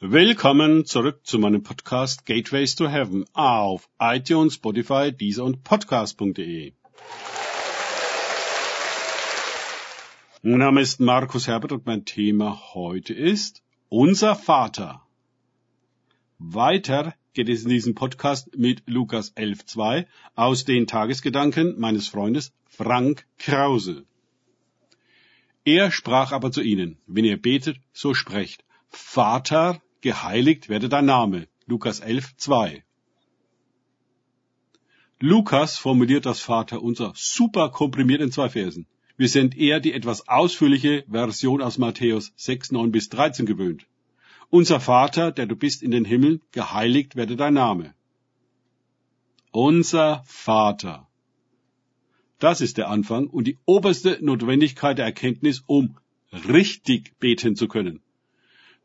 [0.00, 6.72] Willkommen zurück zu meinem Podcast Gateways to Heaven auf iTunes, Spotify, Deezer und Podcast.de.
[10.42, 15.02] Mein Name ist Markus Herbert und mein Thema heute ist Unser Vater.
[16.38, 20.06] Weiter geht es in diesem Podcast mit Lukas 11.2
[20.36, 24.04] aus den Tagesgedanken meines Freundes Frank Krause.
[25.64, 31.48] Er sprach aber zu ihnen, wenn ihr betet, so sprecht, Vater, geheiligt werde dein Name.
[31.66, 32.84] Lukas 11, 2.
[35.20, 38.86] Lukas formuliert das Vaterunser super komprimiert in zwei Versen.
[39.16, 43.86] Wir sind eher die etwas ausführliche Version aus Matthäus 6, 9 bis 13 gewöhnt.
[44.48, 47.94] Unser Vater, der du bist in den Himmeln, geheiligt werde dein Name.
[49.50, 51.08] Unser Vater.
[52.38, 55.96] Das ist der Anfang und die oberste Notwendigkeit der Erkenntnis, um
[56.32, 58.00] richtig beten zu können.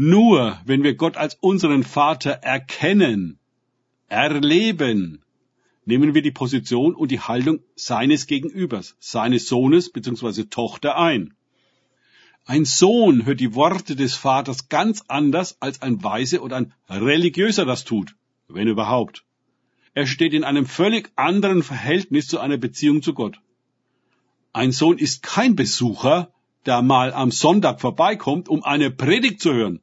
[0.00, 3.40] Nur wenn wir Gott als unseren Vater erkennen,
[4.06, 5.24] erleben,
[5.86, 10.44] nehmen wir die Position und die Haltung seines Gegenübers, seines Sohnes bzw.
[10.44, 11.34] Tochter ein.
[12.44, 17.64] Ein Sohn hört die Worte des Vaters ganz anders, als ein Weise oder ein Religiöser
[17.64, 18.14] das tut,
[18.46, 19.24] wenn überhaupt.
[19.94, 23.40] Er steht in einem völlig anderen Verhältnis zu einer Beziehung zu Gott.
[24.52, 26.32] Ein Sohn ist kein Besucher,
[26.66, 29.80] der mal am Sonntag vorbeikommt, um eine Predigt zu hören.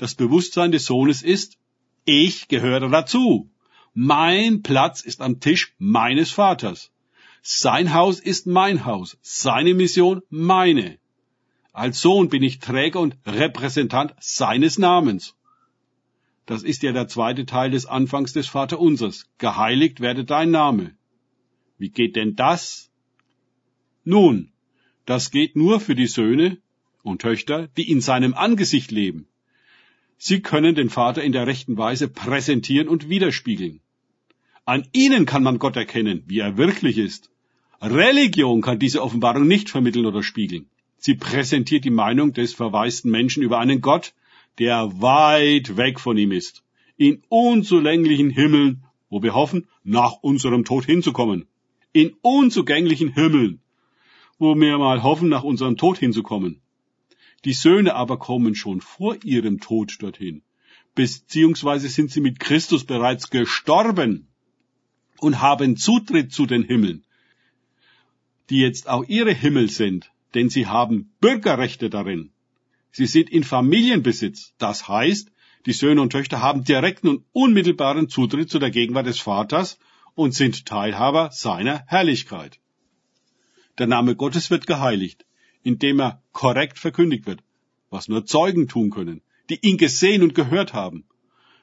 [0.00, 1.58] Das Bewusstsein des Sohnes ist,
[2.06, 3.50] ich gehöre dazu.
[3.92, 6.90] Mein Platz ist am Tisch meines Vaters.
[7.42, 9.18] Sein Haus ist mein Haus.
[9.20, 10.96] Seine Mission meine.
[11.74, 15.34] Als Sohn bin ich Träger und Repräsentant seines Namens.
[16.46, 19.26] Das ist ja der zweite Teil des Anfangs des Vaterunsers.
[19.36, 20.96] Geheiligt werde dein Name.
[21.76, 22.90] Wie geht denn das?
[24.04, 24.50] Nun,
[25.04, 26.56] das geht nur für die Söhne
[27.02, 29.26] und Töchter, die in seinem Angesicht leben.
[30.22, 33.80] Sie können den Vater in der rechten Weise präsentieren und widerspiegeln.
[34.66, 37.30] An ihnen kann man Gott erkennen, wie er wirklich ist.
[37.80, 40.66] Religion kann diese Offenbarung nicht vermitteln oder spiegeln.
[40.98, 44.12] Sie präsentiert die Meinung des verwaisten Menschen über einen Gott,
[44.58, 46.64] der weit weg von ihm ist,
[46.98, 51.46] in unzulänglichen Himmeln, wo wir hoffen, nach unserem Tod hinzukommen.
[51.94, 53.62] In unzugänglichen Himmeln,
[54.38, 56.60] wo wir mal hoffen, nach unserem Tod hinzukommen.
[57.44, 60.42] Die Söhne aber kommen schon vor ihrem Tod dorthin,
[60.94, 64.28] beziehungsweise sind sie mit Christus bereits gestorben
[65.18, 67.04] und haben Zutritt zu den Himmeln,
[68.50, 72.30] die jetzt auch ihre Himmel sind, denn sie haben Bürgerrechte darin.
[72.92, 75.30] Sie sind in Familienbesitz, das heißt,
[75.64, 79.78] die Söhne und Töchter haben direkten und unmittelbaren Zutritt zu der Gegenwart des Vaters
[80.14, 82.60] und sind Teilhaber seiner Herrlichkeit.
[83.78, 85.24] Der Name Gottes wird geheiligt
[85.62, 87.42] indem er korrekt verkündigt wird,
[87.90, 91.04] was nur Zeugen tun können, die ihn gesehen und gehört haben.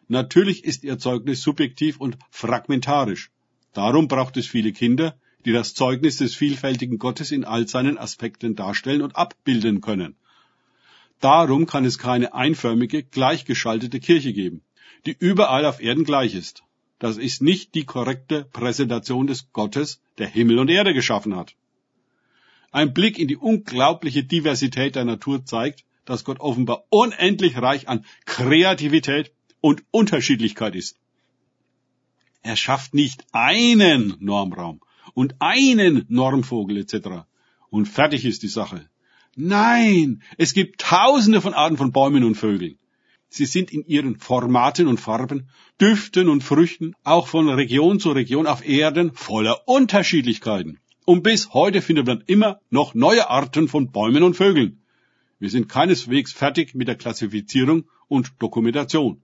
[0.07, 3.31] Natürlich ist ihr Zeugnis subjektiv und fragmentarisch.
[3.73, 8.55] Darum braucht es viele Kinder, die das Zeugnis des vielfältigen Gottes in all seinen Aspekten
[8.55, 10.15] darstellen und abbilden können.
[11.19, 14.61] Darum kann es keine einförmige, gleichgeschaltete Kirche geben,
[15.05, 16.63] die überall auf Erden gleich ist.
[16.99, 21.55] Das ist nicht die korrekte Präsentation des Gottes, der Himmel und Erde geschaffen hat.
[22.71, 28.05] Ein Blick in die unglaubliche Diversität der Natur zeigt, dass Gott offenbar unendlich reich an
[28.25, 30.97] Kreativität und Unterschiedlichkeit ist.
[32.43, 34.81] Er schafft nicht einen Normraum
[35.13, 37.25] und einen Normvogel etc.
[37.69, 38.89] Und fertig ist die Sache.
[39.35, 42.79] Nein, es gibt tausende von Arten von Bäumen und Vögeln.
[43.29, 45.49] Sie sind in ihren Formaten und Farben,
[45.81, 50.79] Düften und Früchten, auch von Region zu Region auf Erden voller Unterschiedlichkeiten.
[51.09, 54.83] Und bis heute findet man immer noch neue Arten von Bäumen und Vögeln.
[55.39, 59.21] Wir sind keineswegs fertig mit der Klassifizierung und Dokumentation.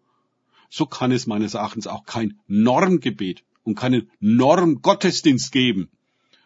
[0.69, 5.89] So kann es meines Erachtens auch kein Normgebet und keinen Normgottesdienst geben.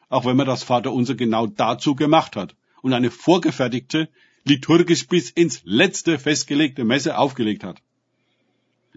[0.09, 4.09] Auch wenn man das Vaterunser genau dazu gemacht hat und eine vorgefertigte,
[4.43, 7.83] liturgisch bis ins letzte festgelegte Messe aufgelegt hat.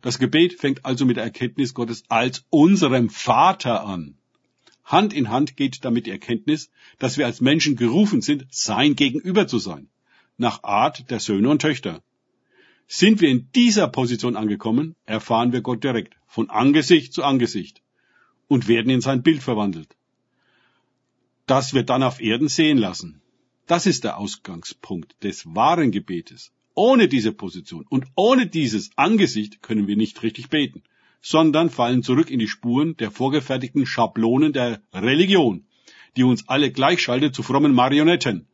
[0.00, 4.16] Das Gebet fängt also mit der Erkenntnis Gottes als unserem Vater an.
[4.90, 9.46] Hand in Hand geht damit die Erkenntnis, dass wir als Menschen gerufen sind, sein Gegenüber
[9.46, 9.88] zu sein,
[10.36, 12.02] nach Art der Söhne und Töchter.
[12.88, 17.82] Sind wir in dieser Position angekommen, erfahren wir Gott direkt, von Angesicht zu Angesicht,
[18.48, 19.96] und werden in sein Bild verwandelt.
[21.46, 23.22] Das wir dann auf Erden sehen lassen.
[23.68, 26.50] Das ist der Ausgangspunkt des wahren Gebetes.
[26.74, 30.82] Ohne diese Position und ohne dieses Angesicht können wir nicht richtig beten
[31.20, 35.66] sondern fallen zurück in die Spuren der vorgefertigten Schablonen der Religion,
[36.16, 38.48] die uns alle gleichschaltet zu frommen Marionetten,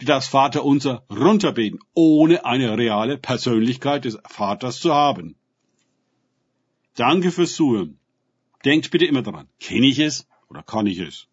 [0.00, 5.36] die das Vaterunser runterbeten, ohne eine reale Persönlichkeit des Vaters zu haben.
[6.94, 7.98] Danke fürs Zuhören.
[8.64, 11.28] Denkt bitte immer daran, kenne ich es oder kann ich es?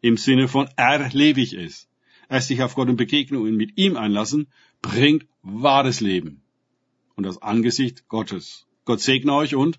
[0.00, 1.88] Im Sinne von erlebe ich es.
[2.28, 4.48] Erst sich auf Gott und Begegnungen mit ihm einlassen,
[4.82, 6.42] bringt wahres Leben.
[7.14, 8.66] Und das Angesicht Gottes.
[8.84, 9.78] Gott segne euch und